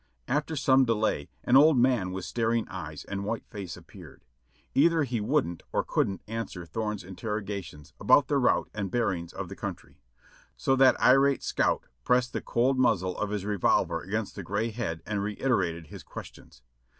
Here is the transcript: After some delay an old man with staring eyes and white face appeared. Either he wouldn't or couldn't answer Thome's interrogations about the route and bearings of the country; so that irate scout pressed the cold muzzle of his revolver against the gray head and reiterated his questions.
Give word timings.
After 0.27 0.55
some 0.55 0.83
delay 0.83 1.29
an 1.43 1.55
old 1.55 1.77
man 1.77 2.11
with 2.11 2.25
staring 2.25 2.67
eyes 2.69 3.03
and 3.05 3.23
white 3.23 3.45
face 3.51 3.77
appeared. 3.77 4.25
Either 4.73 5.03
he 5.03 5.21
wouldn't 5.21 5.61
or 5.71 5.83
couldn't 5.83 6.23
answer 6.27 6.65
Thome's 6.65 7.03
interrogations 7.03 7.93
about 7.99 8.27
the 8.27 8.39
route 8.39 8.71
and 8.73 8.89
bearings 8.89 9.31
of 9.31 9.47
the 9.47 9.55
country; 9.55 10.01
so 10.57 10.75
that 10.75 10.99
irate 10.99 11.43
scout 11.43 11.85
pressed 12.03 12.33
the 12.33 12.41
cold 12.41 12.79
muzzle 12.79 13.15
of 13.19 13.29
his 13.29 13.45
revolver 13.45 14.01
against 14.01 14.35
the 14.35 14.41
gray 14.41 14.71
head 14.71 15.03
and 15.05 15.21
reiterated 15.21 15.85
his 15.85 16.01
questions. 16.01 16.63